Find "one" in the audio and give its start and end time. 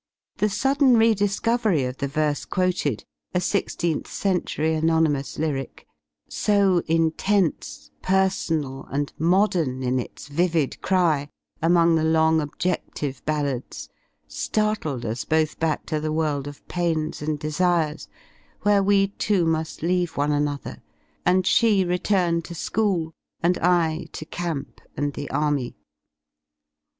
20.17-20.31